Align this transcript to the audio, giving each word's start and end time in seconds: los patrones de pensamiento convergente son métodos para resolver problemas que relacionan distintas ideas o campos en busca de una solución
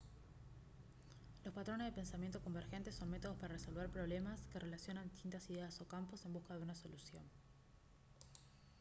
los 1.45 1.53
patrones 1.53 1.85
de 1.85 1.91
pensamiento 1.95 2.41
convergente 2.41 2.91
son 2.91 3.11
métodos 3.11 3.37
para 3.37 3.53
resolver 3.53 3.87
problemas 3.87 4.41
que 4.51 4.57
relacionan 4.57 5.07
distintas 5.07 5.47
ideas 5.51 5.79
o 5.79 5.85
campos 5.87 6.25
en 6.25 6.33
busca 6.33 6.55
de 6.55 6.63
una 6.63 6.73
solución 6.73 7.21